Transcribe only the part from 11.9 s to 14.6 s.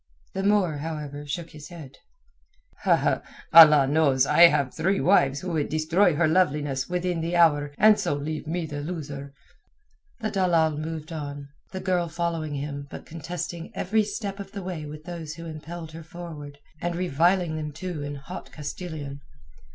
following him but contesting every step of